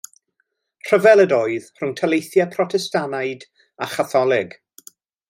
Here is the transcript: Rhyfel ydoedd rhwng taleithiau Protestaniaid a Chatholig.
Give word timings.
Rhyfel 0.87 1.21
ydoedd 1.23 1.67
rhwng 1.81 1.93
taleithiau 2.01 2.49
Protestaniaid 2.55 3.47
a 3.87 3.91
Chatholig. 3.93 4.57